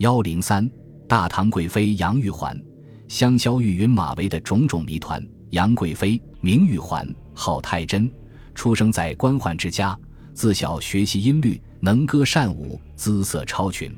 [0.00, 0.66] 幺零三，
[1.06, 2.58] 大唐贵妃杨玉环，
[3.06, 5.22] 香消玉殒马嵬的种种谜团。
[5.50, 8.10] 杨贵妃，名玉环，号太真，
[8.54, 9.94] 出生在官宦之家，
[10.32, 13.94] 自小学习音律，能歌善舞，姿色超群。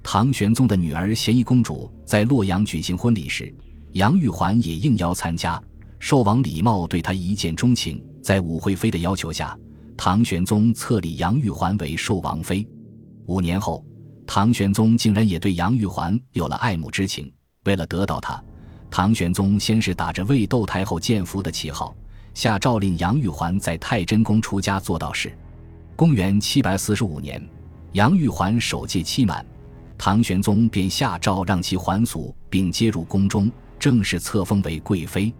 [0.00, 3.52] 唐玄宗的女儿咸宜公主在洛阳举行婚礼时，
[3.94, 5.60] 杨玉环也应邀参加。
[5.98, 9.58] 寿王李瑁对她一见钟情，在武惠妃的要求下，
[9.96, 12.64] 唐玄宗册立杨玉环为寿王妃。
[13.26, 13.84] 五年后。
[14.34, 17.30] 唐玄宗竟然也对杨玉环有了爱慕之情。
[17.64, 18.42] 为了得到她，
[18.90, 21.94] 唐玄宗先是打着为窦太后建福的旗号，
[22.32, 25.36] 下诏令杨玉环在太真宫出家做道士。
[25.94, 27.46] 公元七百四十五年，
[27.92, 29.44] 杨玉环首届期满，
[29.98, 35.30] 唐玄宗便下诏让其还俗，并接入宫中，正式册封为贵妃。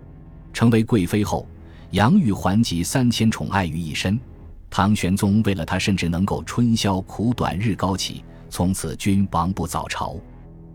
[0.52, 1.48] 成为贵妃后，
[1.92, 4.20] 杨玉环集三千宠爱于一身。
[4.69, 8.22] 唐玄宗为了她，甚至能够春宵苦短，日高起。
[8.52, 10.15] 从此君王不早朝。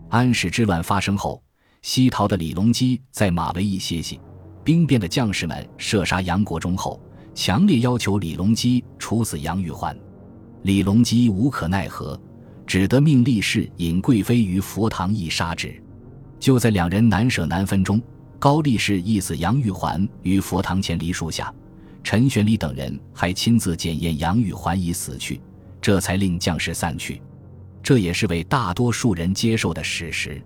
[0.08, 1.40] 安史之乱发生后，
[1.80, 4.20] 西逃的李隆基在马嵬驿歇息。
[4.64, 7.00] 兵变的将士们射杀杨国忠后，
[7.36, 9.96] 强烈要求李隆基处死杨玉环。
[10.62, 12.20] 李隆基无可奈何，
[12.66, 15.80] 只得命力士引贵妃于佛堂驿杀之。
[16.40, 18.02] 就在两人难舍难分中，
[18.40, 21.54] 高力士缢死杨玉环于佛堂前梨树下。
[22.02, 25.40] 陈玄礼等人还亲自检验杨玉环已死去，
[25.80, 27.22] 这才令将士散去。
[27.82, 30.42] 这也是为大多数人接受的史实。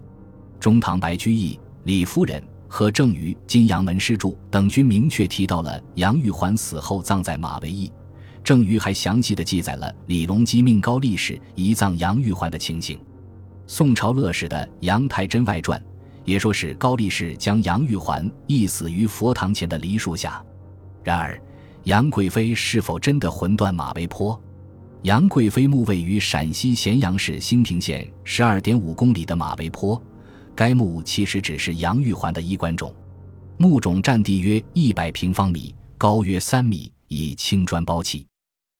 [0.60, 7.90] 中唐白居易、李夫人和郑于《金阳门诗注》等均明确提到了杨玉环死后葬在马嵬驿。
[8.44, 12.98] 郑于还详细的记载了李隆基命高力士移葬杨玉环的情形。
[13.66, 15.78] 宋朝乐史的《杨太真外传》
[16.24, 20.44] 也说是高力士将杨玉环缢死于佛堂前的梨树下。
[21.04, 21.40] 然而，
[21.84, 24.40] 杨贵妃是否真的魂断马嵬坡？
[25.02, 30.00] 杨贵妃墓位于陕西咸阳市兴平县十二点五公里的马嵬坡，
[30.54, 32.94] 该墓其实只是杨玉环的衣冠冢。
[33.56, 38.24] 墓冢占地约一百平方米，高约三米，以青砖包砌。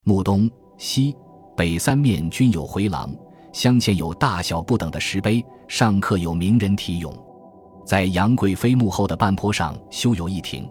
[0.05, 0.49] 墓东
[0.79, 1.13] 西
[1.57, 3.13] 北三面均有回廊，
[3.53, 7.13] 镶嵌有大小不等的石碑，上刻有名人题咏。
[7.85, 10.71] 在杨贵妃墓后的半坡上修有一亭，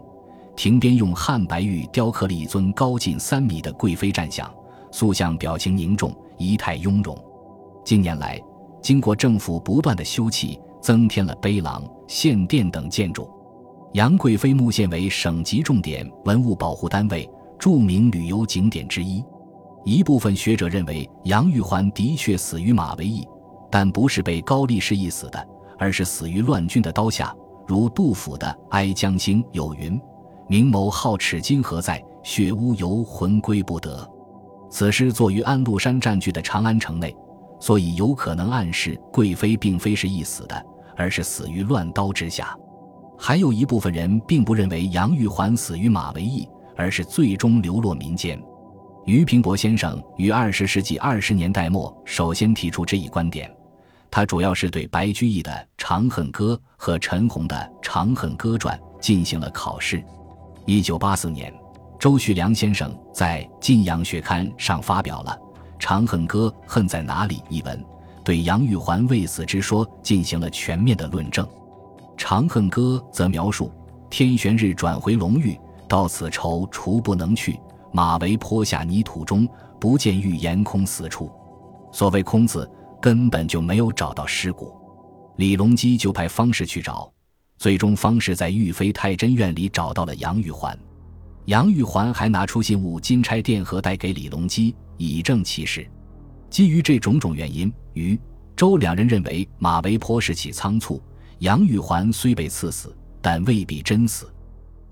[0.56, 4.50] 亭边用汉白玉雕刻了一尊高近三米的贵妃站像。
[4.92, 7.18] 塑像表情凝重，仪态雍容。
[7.84, 8.40] 近年来，
[8.80, 13.28] 经过政府不断的修葺，增添了碑廊、献殿等建筑。
[13.94, 19.24] 杨贵妃墓现为省级重点文物保护单位、著名旅游景点之一。
[19.84, 23.26] 一部分学者认为，杨玉环的确死于马嵬驿，
[23.70, 25.48] 但不是被高力士缢死的，
[25.78, 27.34] 而是死于乱军的刀下。
[27.66, 30.00] 如杜甫的《哀江心》有云
[30.48, 32.02] ：“明眸皓齿今何在？
[32.22, 34.08] 血污犹魂归不得。”
[34.72, 37.14] 此诗作于安禄山占据的长安城内，
[37.60, 40.64] 所以有可能暗示贵妃并非是一死的，
[40.96, 42.56] 而是死于乱刀之下。
[43.18, 48.42] 还有一部分人并不认为杨玉环死于马嵬驿，而是最终流落民间。
[49.04, 53.54] 俞平伯先生于二十世纪二十年代末首先提出这一观点，
[54.10, 60.02] 他主要是对白居易的《长恨歌》和陈洪的《长恨歌传》进行了考试。
[60.64, 61.61] 一九八四年。
[62.02, 65.38] 周旭良先生在《晋阳学刊》上发表了
[65.78, 67.80] 《长恨歌恨在哪里》一文，
[68.24, 71.46] 对杨玉环未死之说进行了全面的论证。
[72.16, 73.70] 《长恨歌》则描述：
[74.10, 77.56] 天玄日转回龙域，到此愁除不能去，
[77.92, 79.48] 马嵬坡下泥土中，
[79.78, 81.30] 不见玉颜空死处。
[81.92, 82.68] 所谓空字，
[83.00, 84.74] 根本就没有找到尸骨。
[85.36, 87.08] 李隆基就派方士去找，
[87.58, 90.76] 最终方士在玉妃太真院里找到了杨玉环。
[91.46, 95.84] 杨玉环还拿出信物金钗电盒带给李隆基，以证其事。
[96.48, 98.18] 基于这种种原因，于
[98.54, 101.02] 周两人认为马嵬坡事起仓促，
[101.40, 104.32] 杨玉环虽被赐死，但未必真死。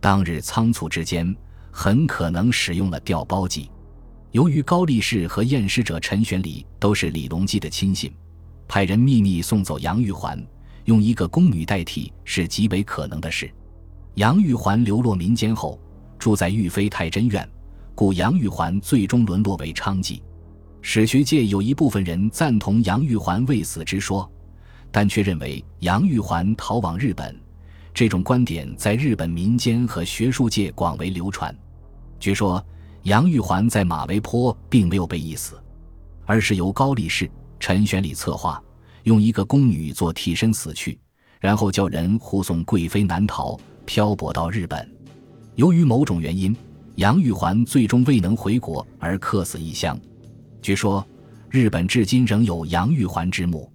[0.00, 1.32] 当日仓促之间，
[1.70, 3.70] 很可能使用了调包计。
[4.32, 8.12] 由于高力士和验尸者陈玄礼都是李隆基的亲信，
[8.66, 10.44] 派人秘密送走杨玉环，
[10.86, 13.48] 用一个宫女代替是极为可能的事。
[14.14, 15.80] 杨玉环流落民间后。
[16.20, 17.48] 住在玉妃太真院，
[17.94, 20.20] 故杨玉环最终沦落为娼妓。
[20.82, 24.30] 史学界有一部分人赞同杨玉环未死之说，
[24.92, 27.34] 但却认为杨玉环逃往日本。
[27.94, 31.56] 这种观点在日本民间和学术界广为流传。
[32.20, 32.64] 据说
[33.04, 35.58] 杨玉环在马嵬坡并没有被缢死，
[36.26, 37.28] 而是由高力士、
[37.58, 38.62] 陈玄礼策划，
[39.04, 40.98] 用一个宫女做替身死去，
[41.40, 44.88] 然后叫人护送贵妃南逃，漂泊到日本。
[45.60, 46.56] 由于某种原因，
[46.94, 49.94] 杨玉环最终未能回国，而客死异乡。
[50.62, 51.06] 据说，
[51.50, 53.70] 日本至今仍有杨玉环之墓。